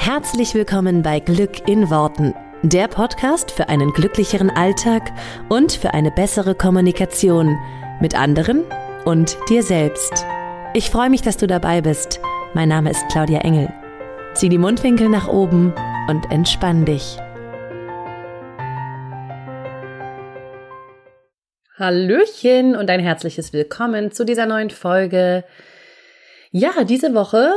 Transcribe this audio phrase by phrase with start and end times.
[0.00, 5.10] Herzlich willkommen bei Glück in Worten, der Podcast für einen glücklicheren Alltag
[5.50, 7.58] und für eine bessere Kommunikation
[8.00, 8.64] mit anderen
[9.04, 10.24] und dir selbst.
[10.72, 12.20] Ich freue mich, dass du dabei bist.
[12.54, 13.70] Mein Name ist Claudia Engel.
[14.34, 15.74] Zieh die Mundwinkel nach oben
[16.08, 17.18] und entspann dich.
[21.76, 25.44] Hallöchen und ein herzliches Willkommen zu dieser neuen Folge.
[26.50, 27.52] Ja, diese Woche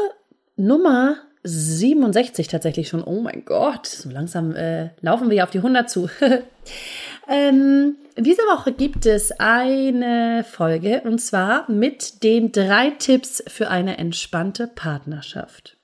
[0.57, 3.03] Nummer 67 tatsächlich schon.
[3.03, 6.09] Oh mein Gott, so langsam äh, laufen wir ja auf die 100 zu.
[7.29, 13.97] ähm, diese Woche gibt es eine Folge und zwar mit den drei Tipps für eine
[13.97, 15.77] entspannte Partnerschaft.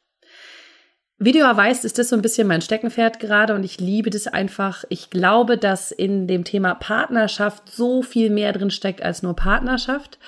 [1.20, 4.12] Wie du ja weißt, ist das so ein bisschen mein Steckenpferd gerade und ich liebe
[4.12, 4.84] das einfach.
[4.90, 10.20] Ich glaube, dass in dem Thema Partnerschaft so viel mehr drin steckt als nur Partnerschaft.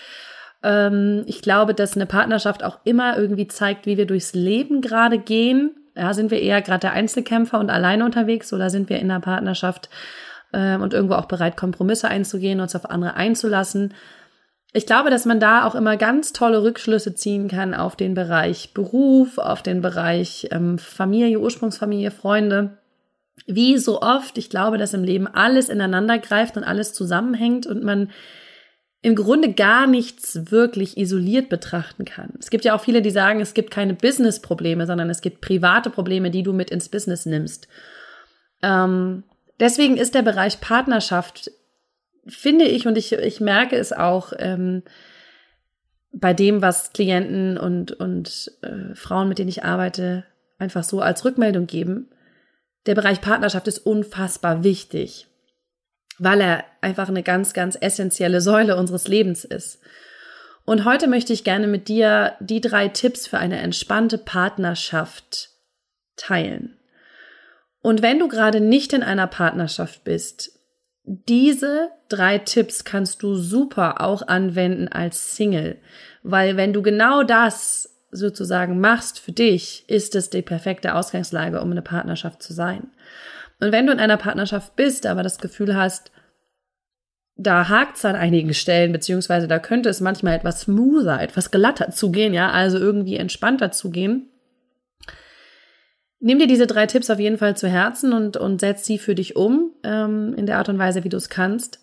[0.64, 5.20] Ähm, ich glaube, dass eine Partnerschaft auch immer irgendwie zeigt, wie wir durchs Leben gerade
[5.20, 5.76] gehen.
[5.96, 9.20] Ja, sind wir eher gerade der Einzelkämpfer und alleine unterwegs oder sind wir in einer
[9.20, 9.90] Partnerschaft
[10.52, 13.94] äh, und irgendwo auch bereit, Kompromisse einzugehen, uns auf andere einzulassen?
[14.72, 18.74] Ich glaube, dass man da auch immer ganz tolle Rückschlüsse ziehen kann auf den Bereich
[18.74, 22.78] Beruf, auf den Bereich ähm, Familie, Ursprungsfamilie, Freunde.
[23.48, 27.84] Wie so oft, ich glaube, dass im Leben alles ineinander greift und alles zusammenhängt und
[27.84, 28.12] man
[29.02, 32.34] im Grunde gar nichts wirklich isoliert betrachten kann.
[32.40, 35.90] Es gibt ja auch viele, die sagen, es gibt keine Business-Probleme, sondern es gibt private
[35.90, 37.70] Probleme, die du mit ins Business nimmst.
[38.62, 39.24] Ähm,
[39.60, 41.50] deswegen ist der Bereich Partnerschaft,
[42.28, 44.84] finde ich, und ich, ich merke es auch ähm,
[46.12, 50.26] bei dem, was Klienten und, und äh, Frauen, mit denen ich arbeite,
[50.58, 52.10] einfach so als Rückmeldung geben.
[52.86, 55.29] Der Bereich Partnerschaft ist unfassbar wichtig
[56.20, 59.80] weil er einfach eine ganz, ganz essentielle Säule unseres Lebens ist.
[60.66, 65.50] Und heute möchte ich gerne mit dir die drei Tipps für eine entspannte Partnerschaft
[66.16, 66.78] teilen.
[67.82, 70.52] Und wenn du gerade nicht in einer Partnerschaft bist,
[71.04, 75.78] diese drei Tipps kannst du super auch anwenden als Single,
[76.22, 81.72] weil wenn du genau das sozusagen machst für dich, ist es die perfekte Ausgangslage, um
[81.72, 82.92] eine Partnerschaft zu sein.
[83.60, 86.12] Und wenn du in einer Partnerschaft bist, aber das Gefühl hast,
[87.36, 91.90] da hakt es an einigen Stellen, beziehungsweise da könnte es manchmal etwas smoother, etwas glatter
[91.90, 94.30] zugehen, ja, also irgendwie entspannter zugehen.
[96.20, 99.16] Nimm dir diese drei Tipps auf jeden Fall zu Herzen und, und setz sie für
[99.16, 101.80] dich um, ähm, in der Art und Weise, wie du es kannst.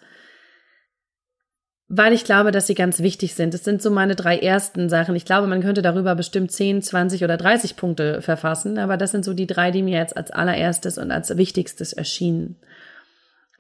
[1.89, 3.55] Weil ich glaube, dass sie ganz wichtig sind.
[3.55, 5.15] Es sind so meine drei ersten Sachen.
[5.15, 9.25] Ich glaube, man könnte darüber bestimmt 10, 20 oder 30 Punkte verfassen, aber das sind
[9.25, 12.57] so die drei, die mir jetzt als allererstes und als wichtigstes erschienen.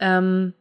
[0.00, 0.54] Ähm,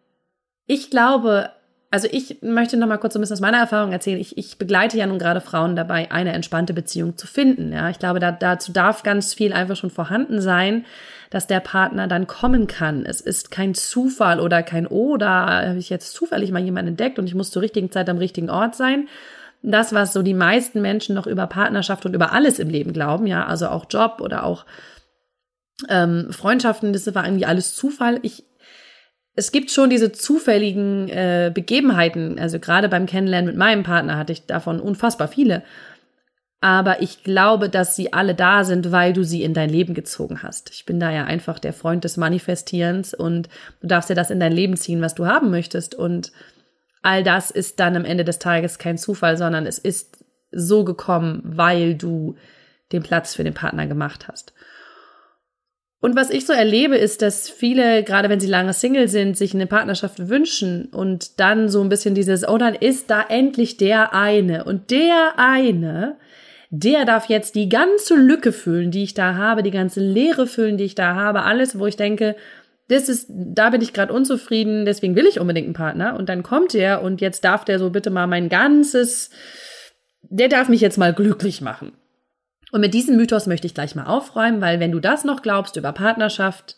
[0.68, 1.50] ich glaube,
[1.90, 4.20] also ich möchte noch mal kurz so ein bisschen aus meiner Erfahrung erzählen.
[4.20, 7.72] Ich, ich begleite ja nun gerade Frauen dabei, eine entspannte Beziehung zu finden.
[7.72, 10.86] Ja, ich glaube, da, dazu darf ganz viel einfach schon vorhanden sein,
[11.30, 13.06] dass der Partner dann kommen kann.
[13.06, 17.20] Es ist kein Zufall oder kein Oh, da habe ich jetzt zufällig mal jemanden entdeckt
[17.20, 19.08] und ich muss zur richtigen Zeit am richtigen Ort sein.
[19.62, 23.26] Das, was so die meisten Menschen noch über Partnerschaft und über alles im Leben glauben,
[23.26, 24.66] ja, also auch Job oder auch
[25.90, 28.20] ähm, Freundschaften, das war irgendwie alles Zufall.
[28.22, 28.46] Ich
[29.36, 32.40] es gibt schon diese zufälligen äh, Begebenheiten.
[32.40, 35.62] Also gerade beim Kennenlernen mit meinem Partner hatte ich davon unfassbar viele.
[36.66, 40.42] Aber ich glaube, dass sie alle da sind, weil du sie in dein Leben gezogen
[40.42, 40.72] hast.
[40.72, 43.50] Ich bin da ja einfach der Freund des Manifestierens und
[43.82, 45.94] du darfst ja das in dein Leben ziehen, was du haben möchtest.
[45.94, 46.32] Und
[47.04, 51.44] all das ist dann am Ende des Tages kein Zufall, sondern es ist so gekommen,
[51.46, 52.36] weil du
[52.92, 54.56] den Platz für den Partner gemacht hast.
[56.02, 59.54] Und was ich so erlebe, ist, dass viele, gerade wenn sie lange Single sind, sich
[59.54, 64.16] eine Partnerschaft wünschen und dann so ein bisschen dieses, oh, dann ist da endlich der
[64.16, 64.64] eine.
[64.64, 66.18] Und der eine,
[66.80, 70.78] der darf jetzt die ganze Lücke füllen, die ich da habe, die ganze Leere füllen,
[70.78, 72.36] die ich da habe, alles, wo ich denke,
[72.88, 76.16] das ist, da bin ich gerade unzufrieden, deswegen will ich unbedingt einen Partner.
[76.18, 79.32] Und dann kommt er und jetzt darf der so bitte mal mein ganzes,
[80.22, 81.94] der darf mich jetzt mal glücklich machen.
[82.72, 85.78] Und mit diesem Mythos möchte ich gleich mal aufräumen, weil wenn du das noch glaubst
[85.78, 86.76] über Partnerschaft,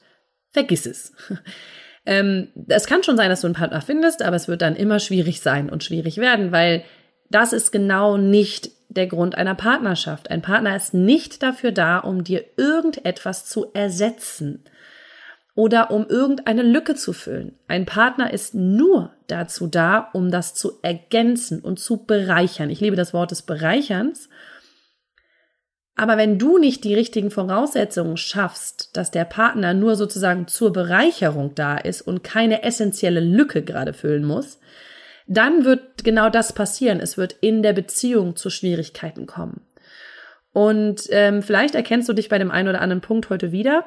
[0.51, 1.13] vergiss es.
[2.05, 5.00] ähm, es kann schon sein, dass du einen Partner findest, aber es wird dann immer
[5.00, 6.83] schwierig sein und schwierig werden, weil
[7.29, 10.29] das ist genau nicht der Grund einer Partnerschaft.
[10.29, 14.65] Ein Partner ist nicht dafür da, um dir irgendetwas zu ersetzen
[15.55, 17.57] oder um irgendeine Lücke zu füllen.
[17.67, 22.69] Ein Partner ist nur dazu da, um das zu ergänzen und zu bereichern.
[22.69, 24.27] Ich liebe das Wort des Bereicherns
[25.97, 31.55] aber wenn du nicht die richtigen Voraussetzungen schaffst, dass der Partner nur sozusagen zur Bereicherung
[31.55, 34.59] da ist und keine essentielle Lücke gerade füllen muss,
[35.27, 37.00] dann wird genau das passieren.
[37.00, 39.62] Es wird in der Beziehung zu Schwierigkeiten kommen.
[40.53, 43.85] Und ähm, vielleicht erkennst du dich bei dem einen oder anderen Punkt heute wieder,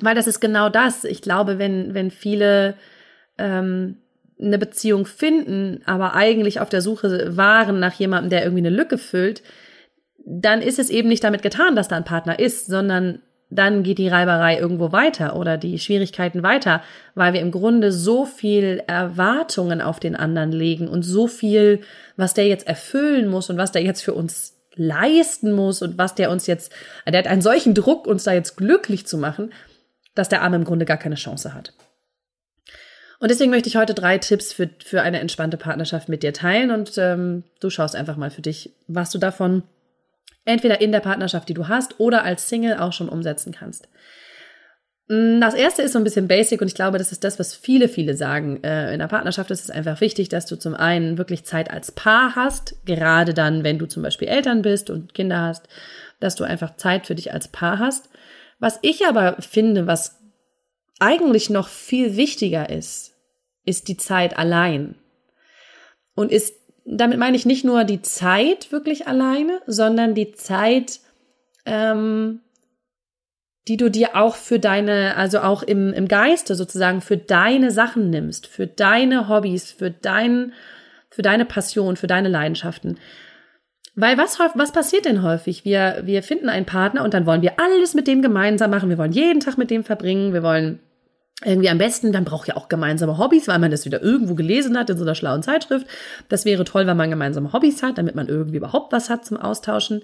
[0.00, 1.04] weil das ist genau das.
[1.04, 2.74] Ich glaube, wenn, wenn viele
[3.38, 3.98] ähm,
[4.38, 8.98] eine Beziehung finden, aber eigentlich auf der Suche waren nach jemandem, der irgendwie eine Lücke
[8.98, 9.42] füllt,
[10.26, 13.98] dann ist es eben nicht damit getan, dass da ein Partner ist, sondern dann geht
[13.98, 16.82] die Reiberei irgendwo weiter oder die Schwierigkeiten weiter,
[17.14, 21.80] weil wir im Grunde so viel Erwartungen auf den anderen legen und so viel,
[22.16, 26.14] was der jetzt erfüllen muss und was der jetzt für uns leisten muss und was
[26.14, 26.72] der uns jetzt,
[27.06, 29.52] der hat einen solchen Druck, uns da jetzt glücklich zu machen,
[30.14, 31.74] dass der Arme im Grunde gar keine Chance hat.
[33.20, 36.70] Und deswegen möchte ich heute drei Tipps für, für eine entspannte Partnerschaft mit dir teilen
[36.70, 39.62] und ähm, du schaust einfach mal für dich, was du davon
[40.44, 43.88] entweder in der Partnerschaft, die du hast, oder als Single auch schon umsetzen kannst.
[45.08, 47.54] Mm, das erste ist so ein bisschen basic und ich glaube, das ist das, was
[47.54, 48.62] viele, viele sagen.
[48.62, 51.92] Äh, in der Partnerschaft ist es einfach wichtig, dass du zum einen wirklich Zeit als
[51.92, 55.68] Paar hast, gerade dann, wenn du zum Beispiel Eltern bist und Kinder hast,
[56.20, 58.08] dass du einfach Zeit für dich als Paar hast.
[58.58, 60.20] Was ich aber finde, was
[61.00, 63.14] eigentlich noch viel wichtiger ist,
[63.64, 64.94] ist die Zeit allein.
[66.14, 66.54] Und ist,
[66.84, 71.00] damit meine ich nicht nur die Zeit wirklich alleine, sondern die Zeit,
[71.64, 72.40] ähm,
[73.66, 78.10] die du dir auch für deine, also auch im, im Geiste sozusagen für deine Sachen
[78.10, 80.52] nimmst, für deine Hobbys, für dein,
[81.10, 82.98] für deine Passion, für deine Leidenschaften.
[83.96, 85.64] Weil was, was passiert denn häufig?
[85.64, 88.90] Wir, wir finden einen Partner und dann wollen wir alles mit dem gemeinsam machen.
[88.90, 90.32] Wir wollen jeden Tag mit dem verbringen.
[90.32, 90.80] Wir wollen
[91.42, 94.78] irgendwie am besten, man braucht ja auch gemeinsame Hobbys, weil man das wieder irgendwo gelesen
[94.78, 95.86] hat in so einer schlauen Zeitschrift.
[96.28, 99.36] Das wäre toll, wenn man gemeinsame Hobbys hat, damit man irgendwie überhaupt was hat zum
[99.36, 100.02] Austauschen.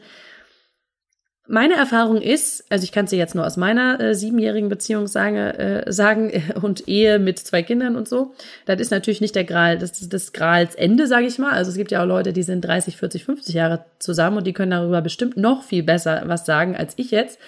[1.53, 5.09] Meine Erfahrung ist, also ich kann es dir jetzt nur aus meiner äh, siebenjährigen Beziehung
[5.09, 6.31] sagen, äh, sagen
[6.62, 8.35] und Ehe mit zwei Kindern und so.
[8.67, 11.53] Das ist natürlich nicht der Gral, das ist das Grals Ende, sage ich mal.
[11.53, 14.53] Also es gibt ja auch Leute, die sind 30, 40, 50 Jahre zusammen und die
[14.53, 17.38] können darüber bestimmt noch viel besser was sagen als ich jetzt.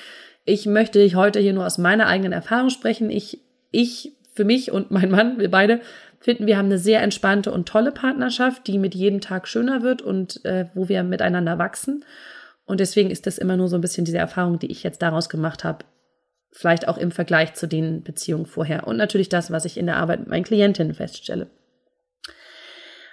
[0.45, 3.09] Ich möchte heute hier nur aus meiner eigenen Erfahrung sprechen.
[3.09, 3.39] Ich,
[3.73, 5.81] ich für mich und mein Mann, wir beide
[6.21, 10.03] finden, wir haben eine sehr entspannte und tolle Partnerschaft, die mit jedem Tag schöner wird
[10.03, 12.05] und äh, wo wir miteinander wachsen.
[12.65, 15.29] Und deswegen ist das immer nur so ein bisschen diese Erfahrung, die ich jetzt daraus
[15.29, 15.85] gemacht habe.
[16.53, 18.87] Vielleicht auch im Vergleich zu den Beziehungen vorher.
[18.87, 21.51] Und natürlich das, was ich in der Arbeit mit meinen Klientinnen feststelle.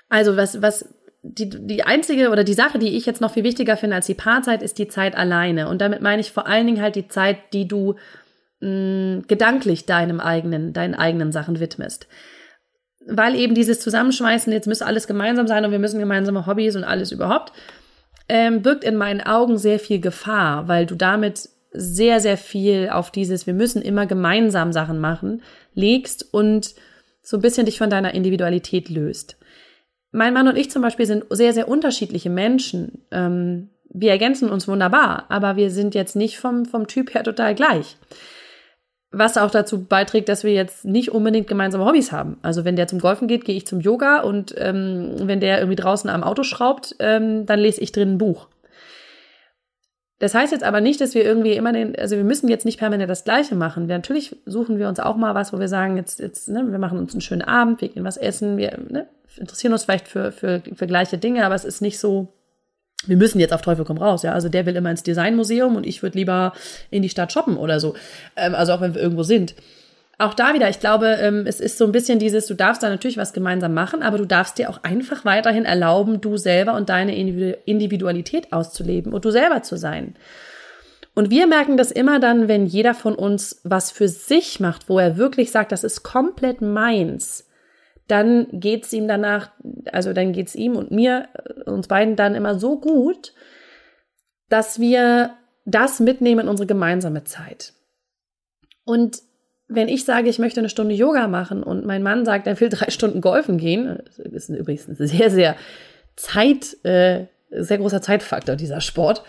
[0.08, 3.78] Also was, was, die, die einzige oder die Sache, die ich jetzt noch viel wichtiger
[3.78, 5.68] finde als die Paarzeit, ist die Zeit alleine.
[5.68, 7.96] Und damit meine ich vor allen Dingen halt die Zeit, die du
[8.62, 12.08] mh, gedanklich deinem eigenen, deinen eigenen Sachen widmest.
[13.06, 16.84] Weil eben dieses Zusammenschmeißen, jetzt müsste alles gemeinsam sein und wir müssen gemeinsame Hobbys und
[16.84, 17.54] alles überhaupt,
[18.28, 23.12] ähm, birgt in meinen Augen sehr viel Gefahr, weil du damit sehr, sehr viel auf
[23.12, 25.42] dieses, wir müssen immer gemeinsam Sachen machen,
[25.74, 26.74] legst und
[27.22, 29.38] so ein bisschen dich von deiner Individualität löst.
[30.12, 33.06] Mein Mann und ich zum Beispiel sind sehr, sehr unterschiedliche Menschen.
[33.12, 37.54] Ähm, wir ergänzen uns wunderbar, aber wir sind jetzt nicht vom, vom Typ her total
[37.54, 37.98] gleich.
[39.12, 42.38] Was auch dazu beiträgt, dass wir jetzt nicht unbedingt gemeinsame Hobbys haben.
[42.44, 45.76] Also wenn der zum Golfen geht, gehe ich zum Yoga und ähm, wenn der irgendwie
[45.76, 48.48] draußen am Auto schraubt, ähm, dann lese ich drin ein Buch.
[50.20, 52.78] Das heißt jetzt aber nicht, dass wir irgendwie immer den, also wir müssen jetzt nicht
[52.78, 53.88] permanent das Gleiche machen.
[53.88, 57.00] Natürlich suchen wir uns auch mal was, wo wir sagen, jetzt, jetzt, ne, wir machen
[57.00, 59.08] uns einen schönen Abend, wir gehen was essen, wir ne,
[59.38, 62.28] interessieren uns vielleicht für, für, für gleiche Dinge, aber es ist nicht so,
[63.10, 64.34] wir müssen jetzt auf Teufel komm raus, ja.
[64.34, 66.54] Also der will immer ins Designmuseum und ich würde lieber
[66.90, 67.96] in die Stadt shoppen oder so.
[68.36, 69.56] Ähm, also auch wenn wir irgendwo sind.
[70.22, 72.90] Auch da wieder, ich glaube, ähm, es ist so ein bisschen dieses, du darfst da
[72.90, 76.90] natürlich was gemeinsam machen, aber du darfst dir auch einfach weiterhin erlauben, du selber und
[76.90, 80.16] deine Individualität auszuleben und du selber zu sein.
[81.16, 85.00] Und wir merken das immer dann, wenn jeder von uns was für sich macht, wo
[85.00, 87.49] er wirklich sagt, das ist komplett meins
[88.10, 89.52] dann geht's ihm danach,
[89.92, 93.34] also dann geht's ihm und mir, äh, uns beiden dann immer so gut,
[94.50, 95.36] dass wir
[95.66, 97.74] das mitnehmen in unsere gemeinsame Zeit.
[98.84, 99.20] Und
[99.68, 102.70] wenn ich sage, ich möchte eine Stunde Yoga machen und mein Mann sagt, er will
[102.72, 105.56] drei Stunden golfen gehen, das ist übrigens ein sehr, sehr
[106.16, 109.24] Zeit, äh, sehr großer Zeitfaktor, dieser Sport.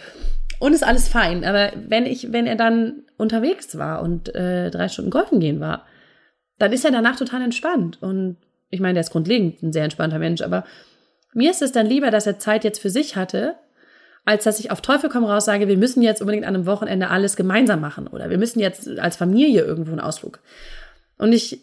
[0.59, 1.45] Und ist alles fein.
[1.45, 5.87] Aber wenn ich, wenn er dann unterwegs war und äh, drei Stunden golfen gehen war,
[6.59, 8.03] dann ist er danach total entspannt.
[8.03, 8.37] Und
[8.71, 10.65] ich meine, der ist grundlegend ein sehr entspannter Mensch, aber
[11.35, 13.57] mir ist es dann lieber, dass er Zeit jetzt für sich hatte,
[14.25, 17.09] als dass ich auf Teufel komm raus sage, wir müssen jetzt unbedingt an einem Wochenende
[17.09, 20.41] alles gemeinsam machen oder wir müssen jetzt als Familie irgendwo einen Ausflug.
[21.17, 21.63] Und ich,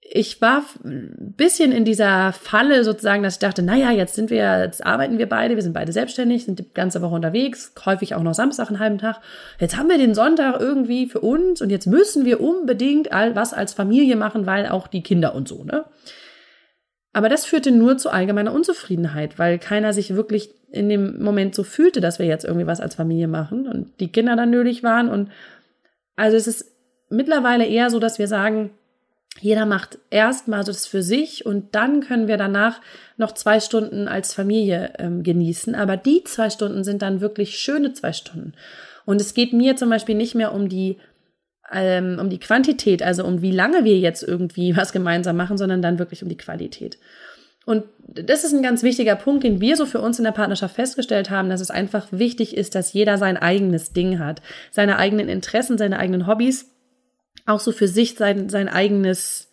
[0.00, 4.60] ich war ein bisschen in dieser Falle sozusagen, dass ich dachte, naja, jetzt sind wir,
[4.60, 8.22] jetzt arbeiten wir beide, wir sind beide selbstständig, sind die ganze Woche unterwegs, häufig auch
[8.22, 9.20] noch Samstag einen halben Tag.
[9.58, 13.52] Jetzt haben wir den Sonntag irgendwie für uns und jetzt müssen wir unbedingt all was
[13.52, 15.84] als Familie machen, weil auch die Kinder und so, ne?
[17.12, 21.62] Aber das führte nur zu allgemeiner Unzufriedenheit, weil keiner sich wirklich in dem Moment so
[21.62, 25.08] fühlte, dass wir jetzt irgendwie was als Familie machen und die Kinder dann nötig waren.
[25.08, 25.30] Und
[26.16, 26.72] also es ist
[27.08, 28.70] mittlerweile eher so, dass wir sagen,
[29.40, 32.80] jeder macht erstmal das für sich und dann können wir danach
[33.16, 35.74] noch zwei Stunden als Familie ähm, genießen.
[35.74, 38.52] Aber die zwei Stunden sind dann wirklich schöne zwei Stunden.
[39.04, 40.98] Und es geht mir zum Beispiel nicht mehr um die
[41.72, 45.82] ähm, um die Quantität, also um wie lange wir jetzt irgendwie was gemeinsam machen, sondern
[45.82, 46.98] dann wirklich um die Qualität.
[47.66, 50.74] Und das ist ein ganz wichtiger Punkt, den wir so für uns in der Partnerschaft
[50.74, 55.28] festgestellt haben, dass es einfach wichtig ist, dass jeder sein eigenes Ding hat, seine eigenen
[55.28, 56.70] Interessen, seine eigenen Hobbys,
[57.44, 59.50] auch so für sich sein, sein eigenes,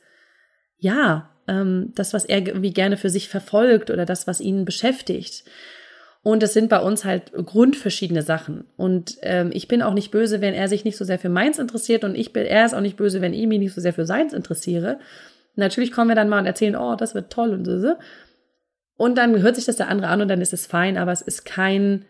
[0.78, 5.44] ja, ähm, das, was er irgendwie gerne für sich verfolgt oder das, was ihn beschäftigt.
[6.26, 8.66] Und es sind bei uns halt grundverschiedene Sachen.
[8.78, 11.60] Und ähm, ich bin auch nicht böse, wenn er sich nicht so sehr für meins
[11.60, 13.94] interessiert und ich bin, er ist auch nicht böse, wenn ich mich nicht so sehr
[13.94, 14.98] für seins interessiere.
[15.54, 17.94] Natürlich kommen wir dann mal und erzählen, oh, das wird toll und so.
[18.98, 21.22] Und dann hört sich das der andere an und dann ist es fein, aber es
[21.22, 22.06] ist kein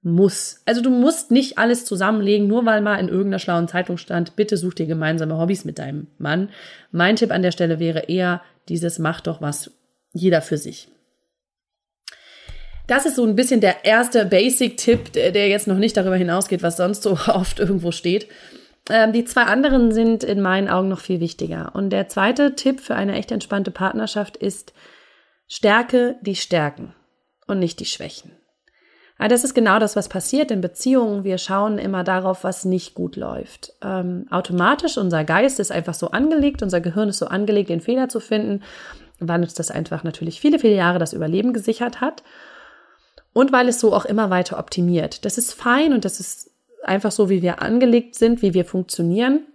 [0.00, 0.62] Muss.
[0.64, 4.56] Also du musst nicht alles zusammenlegen, nur weil mal in irgendeiner schlauen Zeitung stand, bitte
[4.56, 6.48] such dir gemeinsame Hobbys mit deinem Mann.
[6.90, 9.72] Mein Tipp an der Stelle wäre eher dieses, mach doch was
[10.14, 10.88] jeder für sich.
[12.88, 16.78] Das ist so ein bisschen der erste Basic-Tipp, der jetzt noch nicht darüber hinausgeht, was
[16.78, 18.28] sonst so oft irgendwo steht.
[18.90, 21.72] Ähm, die zwei anderen sind in meinen Augen noch viel wichtiger.
[21.74, 24.72] Und der zweite Tipp für eine echt entspannte Partnerschaft ist,
[25.46, 26.94] stärke die Stärken
[27.46, 28.32] und nicht die Schwächen.
[29.20, 31.24] Ja, das ist genau das, was passiert in Beziehungen.
[31.24, 33.74] Wir schauen immer darauf, was nicht gut läuft.
[33.82, 38.08] Ähm, automatisch, unser Geist ist einfach so angelegt, unser Gehirn ist so angelegt, den Fehler
[38.08, 38.62] zu finden,
[39.18, 42.22] weil uns das einfach natürlich viele, viele Jahre das Überleben gesichert hat
[43.32, 45.24] und weil es so auch immer weiter optimiert.
[45.24, 46.50] Das ist fein und das ist
[46.82, 49.46] einfach so, wie wir angelegt sind, wie wir funktionieren.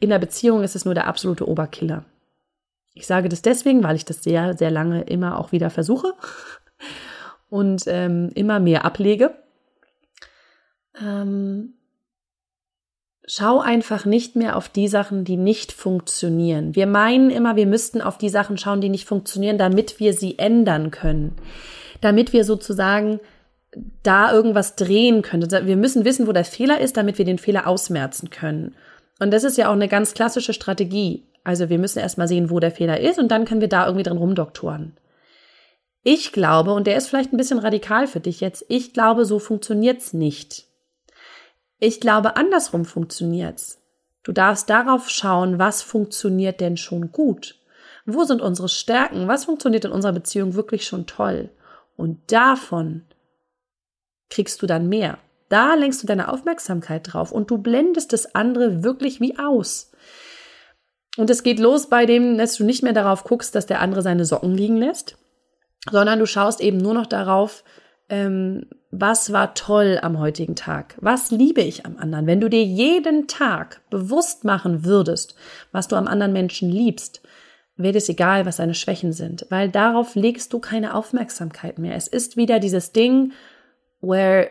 [0.00, 2.04] In der Beziehung ist es nur der absolute Oberkiller.
[2.94, 6.14] Ich sage das deswegen, weil ich das sehr, sehr lange immer auch wieder versuche
[7.48, 9.34] und ähm, immer mehr ablege.
[11.00, 11.74] Ähm,
[13.26, 16.74] schau einfach nicht mehr auf die Sachen, die nicht funktionieren.
[16.74, 20.38] Wir meinen immer, wir müssten auf die Sachen schauen, die nicht funktionieren, damit wir sie
[20.38, 21.36] ändern können
[22.02, 23.20] damit wir sozusagen
[24.02, 25.50] da irgendwas drehen können.
[25.50, 28.74] Wir müssen wissen, wo der Fehler ist, damit wir den Fehler ausmerzen können.
[29.18, 31.24] Und das ist ja auch eine ganz klassische Strategie.
[31.44, 34.04] Also wir müssen erstmal sehen, wo der Fehler ist und dann können wir da irgendwie
[34.04, 34.96] drin rumdoktoren.
[36.04, 39.38] Ich glaube, und der ist vielleicht ein bisschen radikal für dich jetzt, ich glaube, so
[39.38, 40.66] funktioniert's nicht.
[41.78, 43.80] Ich glaube, andersrum funktioniert's.
[44.22, 47.56] Du darfst darauf schauen, was funktioniert denn schon gut?
[48.04, 49.28] Wo sind unsere Stärken?
[49.28, 51.50] Was funktioniert in unserer Beziehung wirklich schon toll?
[52.02, 53.04] Und davon
[54.28, 55.18] kriegst du dann mehr.
[55.48, 59.92] Da lenkst du deine Aufmerksamkeit drauf und du blendest das andere wirklich wie aus.
[61.16, 64.02] Und es geht los bei dem, dass du nicht mehr darauf guckst, dass der andere
[64.02, 65.16] seine Socken liegen lässt,
[65.92, 67.62] sondern du schaust eben nur noch darauf,
[68.08, 70.96] ähm, was war toll am heutigen Tag?
[71.00, 72.26] Was liebe ich am anderen?
[72.26, 75.36] Wenn du dir jeden Tag bewusst machen würdest,
[75.70, 77.22] was du am anderen Menschen liebst,
[77.82, 81.96] wird es egal, was seine Schwächen sind, weil darauf legst du keine Aufmerksamkeit mehr.
[81.96, 83.32] Es ist wieder dieses Ding,
[84.00, 84.50] where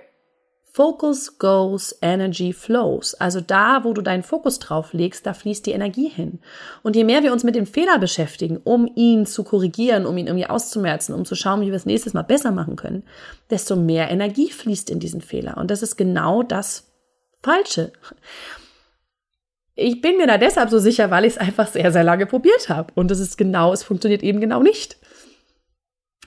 [0.73, 3.13] focus goes, energy flows.
[3.15, 6.39] Also da, wo du deinen Fokus drauf legst, da fließt die Energie hin.
[6.81, 10.27] Und je mehr wir uns mit dem Fehler beschäftigen, um ihn zu korrigieren, um ihn
[10.27, 13.03] irgendwie auszumerzen, um zu schauen, wie wir es nächstes Mal besser machen können,
[13.49, 15.57] desto mehr Energie fließt in diesen Fehler.
[15.57, 16.89] Und das ist genau das
[17.43, 17.91] Falsche
[19.75, 22.69] ich bin mir da deshalb so sicher, weil ich es einfach sehr, sehr lange probiert
[22.69, 22.91] habe.
[22.95, 24.97] Und es ist genau, es funktioniert eben genau nicht.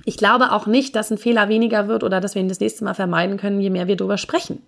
[0.04, 2.84] Ich glaube auch nicht, dass ein Fehler weniger wird oder dass wir ihn das nächste
[2.84, 4.62] Mal vermeiden können, je mehr wir darüber sprechen.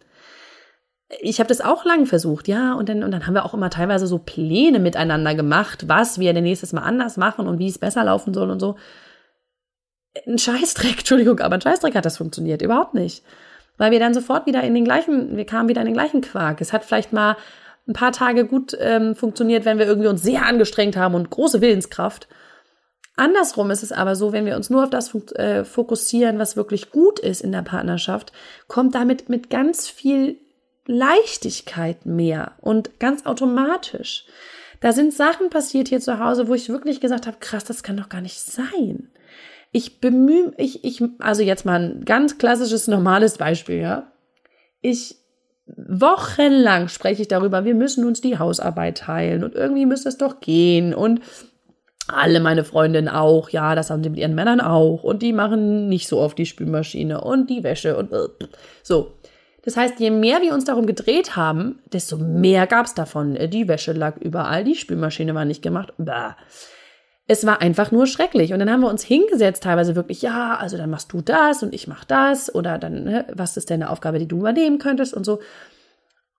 [1.21, 3.71] Ich habe das auch lang versucht, ja, und dann, und dann haben wir auch immer
[3.71, 7.79] teilweise so Pläne miteinander gemacht, was wir denn nächstes Mal anders machen und wie es
[7.79, 8.77] besser laufen soll und so.
[10.27, 13.25] Ein Scheißdreck, Entschuldigung, aber ein Scheißdreck hat das funktioniert, überhaupt nicht.
[13.79, 16.61] Weil wir dann sofort wieder in den gleichen, wir kamen wieder in den gleichen Quark.
[16.61, 17.37] Es hat vielleicht mal
[17.89, 21.61] ein paar Tage gut ähm, funktioniert, wenn wir irgendwie uns sehr angestrengt haben und große
[21.61, 22.29] Willenskraft.
[23.17, 26.91] Andersrum ist es aber so, wenn wir uns nur auf das äh, fokussieren, was wirklich
[26.91, 28.33] gut ist in der Partnerschaft,
[28.69, 30.39] kommt damit mit ganz viel
[30.87, 34.27] Leichtigkeit mehr und ganz automatisch.
[34.81, 37.97] Da sind Sachen passiert hier zu Hause, wo ich wirklich gesagt habe, krass, das kann
[37.97, 39.11] doch gar nicht sein.
[39.73, 44.13] Ich bemühe, ich, ich, also jetzt mal ein ganz klassisches, normales Beispiel, ja.
[44.81, 45.17] Ich
[45.67, 50.41] wochenlang spreche ich darüber, wir müssen uns die Hausarbeit teilen und irgendwie müsste es doch
[50.41, 51.21] gehen und
[52.09, 55.89] alle meine Freundinnen auch, ja, das haben sie mit ihren Männern auch und die machen
[55.89, 58.11] nicht so oft die Spülmaschine und die Wäsche und
[58.83, 59.13] so.
[59.65, 63.37] Das heißt, je mehr wir uns darum gedreht haben, desto mehr gab es davon.
[63.51, 65.93] Die Wäsche lag überall, die Spülmaschine war nicht gemacht.
[65.99, 66.37] Bah.
[67.27, 68.53] Es war einfach nur schrecklich.
[68.53, 71.75] Und dann haben wir uns hingesetzt, teilweise wirklich, ja, also dann machst du das und
[71.75, 75.13] ich mach das oder dann, ne, was ist denn eine Aufgabe, die du übernehmen könntest
[75.13, 75.41] und so.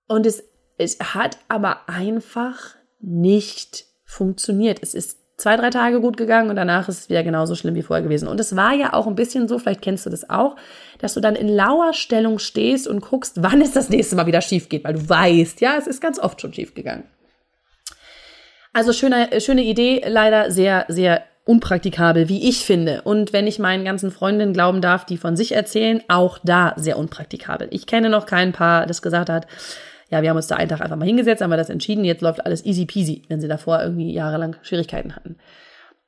[0.07, 0.43] Und es,
[0.77, 4.79] es hat aber einfach nicht funktioniert.
[4.81, 7.83] Es ist zwei, drei Tage gut gegangen und danach ist es wieder genauso schlimm wie
[7.83, 8.29] vorher gewesen.
[8.29, 10.55] Und es war ja auch ein bisschen so, vielleicht kennst du das auch,
[10.99, 14.41] dass du dann in lauer Stellung stehst und guckst, wann es das nächste Mal wieder
[14.41, 17.03] schief geht, weil du weißt, ja, es ist ganz oft schon schief gegangen.
[18.73, 23.01] Also schöne, schöne Idee, leider sehr, sehr unpraktikabel, wie ich finde.
[23.03, 26.97] Und wenn ich meinen ganzen Freundinnen glauben darf, die von sich erzählen, auch da sehr
[26.97, 27.69] unpraktikabel.
[27.71, 29.47] Ich kenne noch kein Paar, das gesagt hat,
[30.09, 32.21] ja, wir haben uns da einen Tag einfach mal hingesetzt, haben wir das entschieden, jetzt
[32.21, 35.37] läuft alles easy peasy, wenn sie davor irgendwie jahrelang Schwierigkeiten hatten.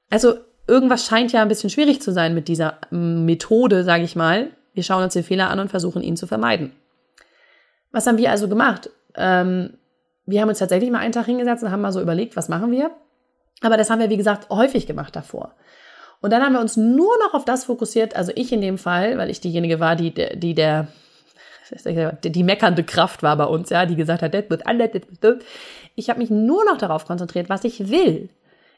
[0.09, 0.35] Also
[0.67, 4.49] irgendwas scheint ja ein bisschen schwierig zu sein mit dieser Methode, sage ich mal.
[4.73, 6.71] Wir schauen uns den Fehler an und versuchen ihn zu vermeiden.
[7.91, 8.89] Was haben wir also gemacht?
[9.15, 9.78] Ähm,
[10.29, 12.71] wir haben uns tatsächlich mal einen Tag hingesetzt und haben mal so überlegt, was machen
[12.71, 12.91] wir.
[13.61, 15.55] Aber das haben wir, wie gesagt, häufig gemacht davor.
[16.21, 19.17] Und dann haben wir uns nur noch auf das fokussiert, also ich in dem Fall,
[19.17, 20.87] weil ich diejenige war, die, die der,
[22.23, 25.43] die meckernde Kraft war bei uns, ja, die gesagt hat, das wird alles, das wird
[25.95, 28.29] Ich habe mich nur noch darauf konzentriert, was ich will.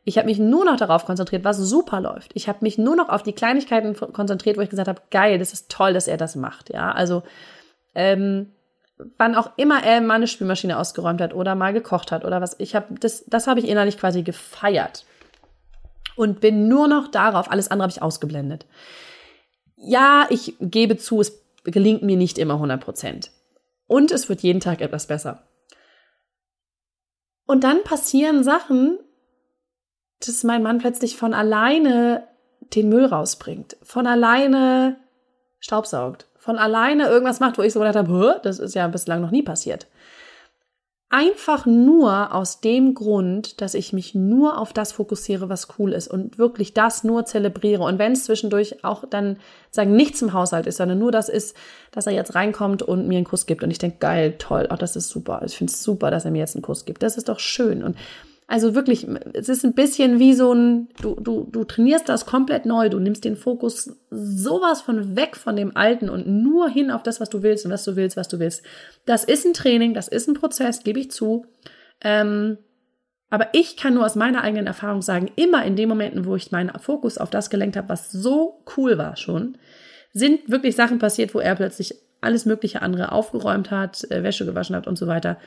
[0.04, 2.32] Ich habe mich nur noch darauf konzentriert, was super läuft.
[2.34, 5.54] Ich habe mich nur noch auf die Kleinigkeiten konzentriert, wo ich gesagt habe, geil, das
[5.54, 6.74] ist toll, dass er das macht.
[6.74, 7.22] Ja, also
[7.94, 8.52] ähm,
[9.18, 12.56] wann auch immer er mal eine Spülmaschine ausgeräumt hat oder mal gekocht hat oder was.
[12.60, 15.06] Ich habe das, das habe ich innerlich quasi gefeiert
[16.16, 17.50] und bin nur noch darauf.
[17.52, 18.66] Alles andere habe ich ausgeblendet.
[19.76, 23.32] Ja, ich gebe zu, es gelingt mir nicht immer 100 Prozent.
[23.88, 25.44] Und es wird jeden Tag etwas besser.
[27.46, 29.00] Und dann passieren Sachen,
[30.26, 32.28] dass mein Mann plötzlich von alleine
[32.76, 34.98] den Müll rausbringt, von alleine
[35.60, 39.30] Staubsaugt, von alleine irgendwas macht, wo ich so gedacht habe, das ist ja bislang noch
[39.30, 39.86] nie passiert.
[41.12, 46.08] Einfach nur aus dem Grund, dass ich mich nur auf das fokussiere, was cool ist
[46.08, 47.84] und wirklich das nur zelebriere.
[47.84, 49.38] Und wenn es zwischendurch auch dann
[49.70, 51.56] sagen nichts im Haushalt ist, sondern nur das ist,
[51.92, 53.62] dass er jetzt reinkommt und mir einen Kuss gibt.
[53.62, 55.44] Und ich denke, geil, toll, auch das ist super.
[55.46, 57.04] Ich finde es super, dass er mir jetzt einen Kuss gibt.
[57.04, 57.84] Das ist doch schön.
[57.84, 57.98] Und
[58.52, 62.66] also wirklich, es ist ein bisschen wie so ein, du, du, du trainierst das komplett
[62.66, 67.02] neu, du nimmst den Fokus sowas von weg von dem Alten und nur hin auf
[67.02, 68.62] das, was du willst und was du willst, was du willst.
[69.06, 71.46] Das ist ein Training, das ist ein Prozess, gebe ich zu.
[72.02, 72.58] Ähm,
[73.30, 76.52] aber ich kann nur aus meiner eigenen Erfahrung sagen, immer in den Momenten, wo ich
[76.52, 79.58] meinen Fokus auf das gelenkt habe, was so cool war schon,
[80.12, 84.76] sind wirklich Sachen passiert, wo er plötzlich alles mögliche andere aufgeräumt hat, äh, Wäsche gewaschen
[84.76, 85.38] hat und so weiter,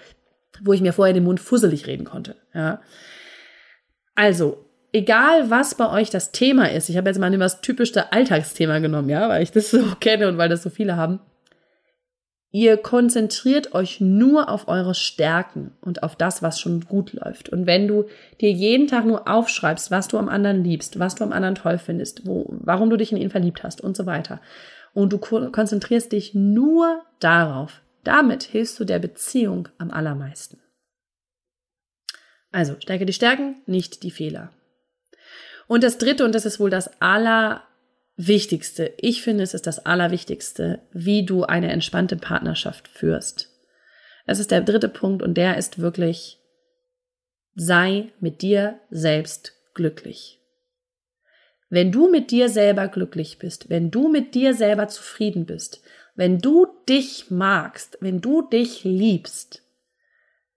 [0.63, 2.37] wo ich mir vorher den Mund fusselig reden konnte.
[2.55, 2.81] Ja.
[4.15, 8.79] Also, egal was bei euch das Thema ist, ich habe jetzt mal das typischste Alltagsthema
[8.79, 11.21] genommen, ja, weil ich das so kenne und weil das so viele haben.
[12.53, 17.49] Ihr konzentriert euch nur auf eure Stärken und auf das, was schon gut läuft.
[17.49, 18.05] Und wenn du
[18.41, 21.79] dir jeden Tag nur aufschreibst, was du am anderen liebst, was du am anderen toll
[21.79, 24.41] findest, wo, warum du dich in ihn verliebt hast und so weiter,
[24.93, 30.61] und du konzentrierst dich nur darauf, damit hilfst du der Beziehung am allermeisten.
[32.53, 34.53] Also, stärke die Stärken, nicht die Fehler.
[35.67, 40.81] Und das dritte, und das ist wohl das Allerwichtigste, ich finde, es ist das Allerwichtigste,
[40.93, 43.51] wie du eine entspannte Partnerschaft führst.
[44.27, 46.39] Das ist der dritte Punkt und der ist wirklich,
[47.55, 50.41] sei mit dir selbst glücklich.
[51.71, 55.83] Wenn du mit dir selber glücklich bist, wenn du mit dir selber zufrieden bist,
[56.15, 59.63] wenn du dich magst, wenn du dich liebst,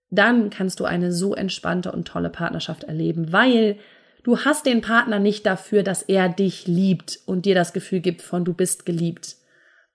[0.09, 3.77] dann kannst du eine so entspannte und tolle Partnerschaft erleben, weil
[4.23, 8.21] du hast den Partner nicht dafür, dass er dich liebt und dir das Gefühl gibt
[8.21, 9.35] von du bist geliebt.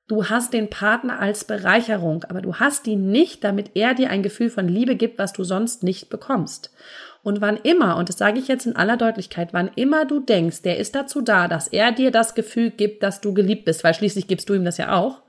[0.08, 4.22] Du hast den Partner als Bereicherung, aber du hast ihn nicht, damit er dir ein
[4.22, 6.74] Gefühl von Liebe gibt, was du sonst nicht bekommst.
[7.22, 10.62] Und wann immer, und das sage ich jetzt in aller Deutlichkeit, wann immer du denkst,
[10.62, 13.94] der ist dazu da, dass er dir das Gefühl gibt, dass du geliebt bist, weil
[13.94, 15.22] schließlich gibst du ihm das ja auch,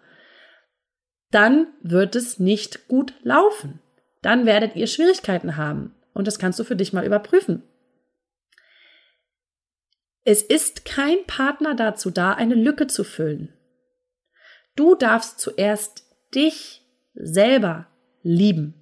[1.33, 3.79] dann wird es nicht gut laufen.
[4.21, 5.95] Dann werdet ihr Schwierigkeiten haben.
[6.13, 7.63] Und das kannst du für dich mal überprüfen.
[10.23, 13.51] Es ist kein Partner dazu da, eine Lücke zu füllen.
[14.75, 16.81] Du darfst zuerst dich
[17.13, 17.87] selber
[18.21, 18.75] lieben.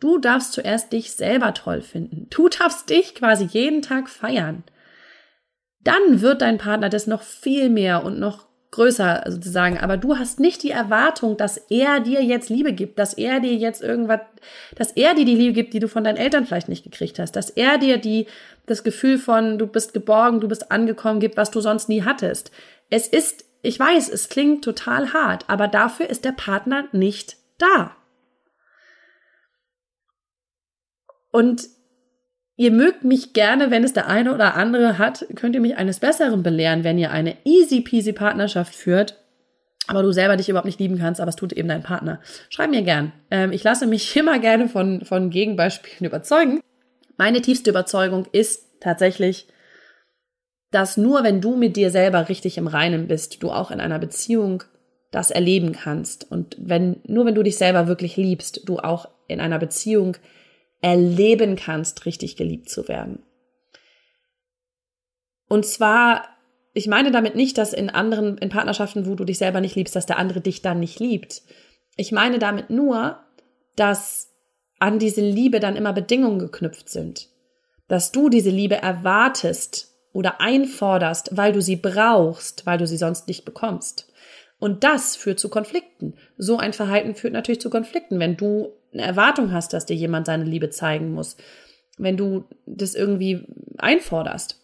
[0.00, 2.26] Du darfst zuerst dich selber toll finden.
[2.30, 4.64] Du darfst dich quasi jeden Tag feiern.
[5.82, 10.38] Dann wird dein Partner das noch viel mehr und noch größer sozusagen, aber du hast
[10.38, 14.20] nicht die Erwartung, dass er dir jetzt Liebe gibt, dass er dir jetzt irgendwas,
[14.76, 17.32] dass er dir die Liebe gibt, die du von deinen Eltern vielleicht nicht gekriegt hast,
[17.32, 18.26] dass er dir die,
[18.66, 22.52] das Gefühl von, du bist geborgen, du bist angekommen gibt, was du sonst nie hattest.
[22.90, 27.96] Es ist, ich weiß, es klingt total hart, aber dafür ist der Partner nicht da.
[31.32, 31.68] Und
[32.60, 35.98] Ihr mögt mich gerne, wenn es der eine oder andere hat, könnt ihr mich eines
[35.98, 39.16] Besseren belehren, wenn ihr eine easy peasy Partnerschaft führt,
[39.86, 42.20] aber du selber dich überhaupt nicht lieben kannst, aber es tut eben dein Partner.
[42.50, 43.12] Schreib mir gern.
[43.30, 46.60] Ähm, ich lasse mich immer gerne von, von Gegenbeispielen überzeugen.
[47.16, 49.48] Meine tiefste Überzeugung ist tatsächlich,
[50.70, 53.98] dass nur wenn du mit dir selber richtig im Reinen bist, du auch in einer
[53.98, 54.64] Beziehung
[55.10, 56.30] das erleben kannst.
[56.30, 60.18] Und wenn, nur wenn du dich selber wirklich liebst, du auch in einer Beziehung
[60.80, 63.22] erleben kannst, richtig geliebt zu werden.
[65.48, 66.28] Und zwar,
[66.74, 69.96] ich meine damit nicht, dass in anderen, in Partnerschaften, wo du dich selber nicht liebst,
[69.96, 71.42] dass der andere dich dann nicht liebt.
[71.96, 73.18] Ich meine damit nur,
[73.76, 74.30] dass
[74.78, 77.28] an diese Liebe dann immer Bedingungen geknüpft sind.
[77.88, 83.28] Dass du diese Liebe erwartest oder einforderst, weil du sie brauchst, weil du sie sonst
[83.28, 84.09] nicht bekommst.
[84.60, 86.14] Und das führt zu Konflikten.
[86.36, 90.26] So ein Verhalten führt natürlich zu Konflikten, wenn du eine Erwartung hast, dass dir jemand
[90.26, 91.36] seine Liebe zeigen muss,
[91.98, 93.46] wenn du das irgendwie
[93.78, 94.60] einforderst.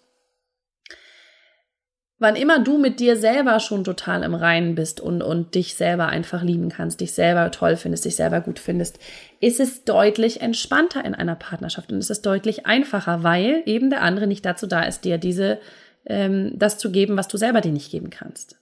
[2.19, 6.07] Wann immer du mit dir selber schon total im Reinen bist und, und dich selber
[6.07, 8.99] einfach lieben kannst, dich selber toll findest, dich selber gut findest,
[9.41, 14.03] ist es deutlich entspannter in einer Partnerschaft und es ist deutlich einfacher, weil eben der
[14.03, 15.59] andere nicht dazu da ist, dir diese,
[16.07, 18.57] ähm, das zu geben, was du selber dir nicht geben kannst.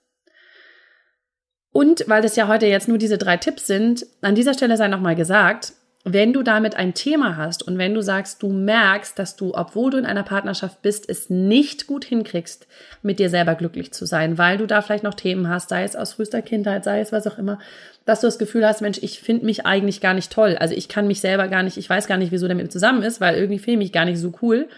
[1.74, 4.86] Und weil das ja heute jetzt nur diese drei Tipps sind, an dieser Stelle sei
[4.86, 5.72] nochmal gesagt,
[6.04, 9.90] wenn du damit ein Thema hast und wenn du sagst, du merkst, dass du, obwohl
[9.90, 12.68] du in einer Partnerschaft bist, es nicht gut hinkriegst,
[13.02, 15.96] mit dir selber glücklich zu sein, weil du da vielleicht noch Themen hast, sei es
[15.96, 17.58] aus frühester Kindheit, sei es was auch immer,
[18.04, 20.56] dass du das Gefühl hast, Mensch, ich finde mich eigentlich gar nicht toll.
[20.60, 22.70] Also ich kann mich selber gar nicht, ich weiß gar nicht, wieso der mit mir
[22.70, 24.68] zusammen ist, weil irgendwie finde ich mich gar nicht so cool.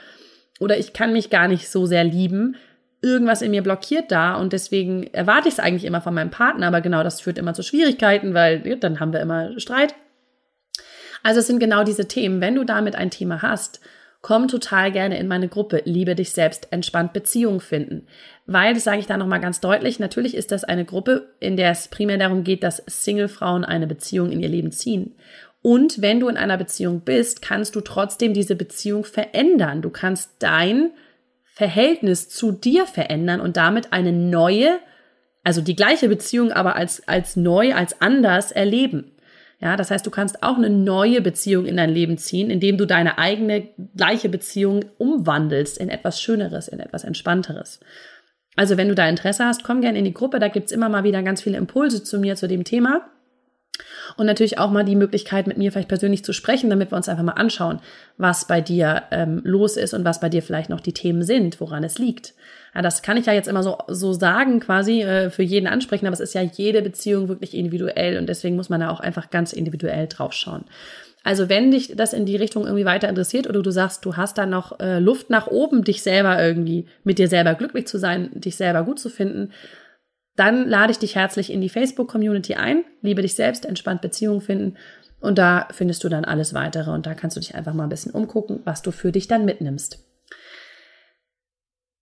[0.61, 2.57] Oder ich kann mich gar nicht so sehr lieben,
[3.03, 6.67] irgendwas in mir blockiert da und deswegen erwarte ich es eigentlich immer von meinem Partner,
[6.69, 9.95] aber genau das führt immer zu Schwierigkeiten, weil ja, dann haben wir immer Streit.
[11.23, 12.41] Also es sind genau diese Themen.
[12.41, 13.81] Wenn du damit ein Thema hast,
[14.23, 18.07] komm total gerne in meine Gruppe Liebe dich selbst, entspannt Beziehung finden.
[18.47, 21.71] Weil, das sage ich da nochmal ganz deutlich, natürlich ist das eine Gruppe, in der
[21.71, 25.15] es primär darum geht, dass Single-Frauen eine Beziehung in ihr Leben ziehen.
[25.63, 29.83] Und wenn du in einer Beziehung bist, kannst du trotzdem diese Beziehung verändern.
[29.83, 30.93] Du kannst dein
[31.57, 34.79] Verhältnis zu dir verändern und damit eine neue,
[35.43, 39.13] also die gleiche Beziehung, aber als, als neu, als anders erleben.
[39.59, 42.85] Ja, das heißt, du kannst auch eine neue Beziehung in dein Leben ziehen, indem du
[42.85, 47.81] deine eigene gleiche Beziehung umwandelst in etwas Schöneres, in etwas Entspannteres.
[48.55, 51.05] Also wenn du da Interesse hast, komm gerne in die Gruppe, da gibt's immer mal
[51.05, 53.09] wieder ganz viele Impulse zu mir zu dem Thema.
[54.17, 57.09] Und natürlich auch mal die Möglichkeit, mit mir vielleicht persönlich zu sprechen, damit wir uns
[57.09, 57.81] einfach mal anschauen,
[58.17, 61.61] was bei dir ähm, los ist und was bei dir vielleicht noch die Themen sind,
[61.61, 62.35] woran es liegt.
[62.75, 66.07] Ja, das kann ich ja jetzt immer so, so sagen, quasi äh, für jeden ansprechen,
[66.07, 69.31] aber es ist ja jede Beziehung wirklich individuell und deswegen muss man da auch einfach
[69.31, 70.65] ganz individuell drauf schauen.
[71.27, 74.39] Also wenn dich das in die Richtung irgendwie weiter interessiert oder du sagst, du hast
[74.39, 78.31] da noch äh, Luft nach oben, dich selber irgendwie mit dir selber glücklich zu sein,
[78.33, 79.51] dich selber gut zu finden,
[80.37, 82.85] dann lade ich dich herzlich in die Facebook-Community ein.
[83.01, 84.77] Liebe dich selbst, entspannt Beziehungen finden.
[85.21, 86.91] Und da findest du dann alles weitere.
[86.91, 89.45] Und da kannst du dich einfach mal ein bisschen umgucken, was du für dich dann
[89.45, 89.99] mitnimmst.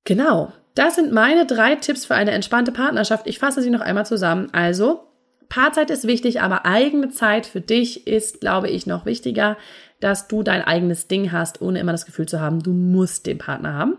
[0.04, 0.52] Genau.
[0.74, 3.28] Das sind meine drei Tipps für eine entspannte Partnerschaft.
[3.28, 4.48] Ich fasse sie noch einmal zusammen.
[4.52, 5.04] Also,
[5.48, 9.56] Paarzeit ist wichtig, aber eigene Zeit für dich ist, glaube ich, noch wichtiger,
[10.00, 13.38] dass du dein eigenes Ding hast, ohne immer das Gefühl zu haben, du musst den
[13.38, 13.98] Partner haben.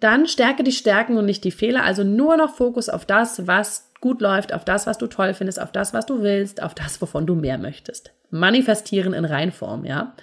[0.00, 1.84] Dann stärke die Stärken und nicht die Fehler.
[1.84, 5.60] Also nur noch Fokus auf das, was gut läuft, auf das, was du toll findest,
[5.60, 8.12] auf das, was du willst, auf das, wovon du mehr möchtest.
[8.30, 10.14] Manifestieren in Reinform, ja.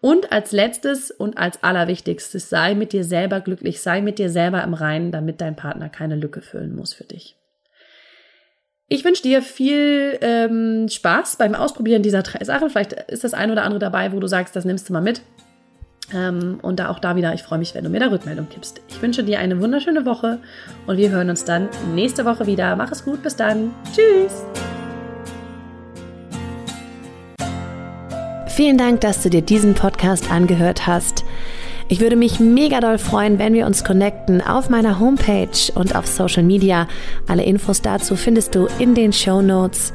[0.00, 4.62] Und als letztes und als allerwichtigstes, sei mit dir selber glücklich, sei mit dir selber
[4.62, 7.34] im Reinen, damit dein Partner keine Lücke füllen muss für dich.
[8.86, 12.70] Ich wünsche dir viel ähm, Spaß beim Ausprobieren dieser drei Sachen.
[12.70, 15.20] Vielleicht ist das ein oder andere dabei, wo du sagst, das nimmst du mal mit.
[16.14, 18.80] Ähm, und da auch da wieder, ich freue mich, wenn du mir da Rückmeldung gibst.
[18.88, 20.38] Ich wünsche dir eine wunderschöne Woche
[20.86, 22.74] und wir hören uns dann nächste Woche wieder.
[22.76, 23.72] Mach es gut, bis dann.
[23.94, 24.44] Tschüss.
[28.48, 31.24] Vielen Dank, dass du dir diesen Podcast angehört hast.
[31.90, 36.06] Ich würde mich mega doll freuen, wenn wir uns connecten auf meiner Homepage und auf
[36.06, 36.86] Social Media.
[37.26, 39.94] Alle Infos dazu findest du in den Show Notes.